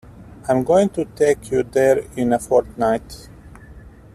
[0.49, 3.29] I'm going to take you there in a fortnight.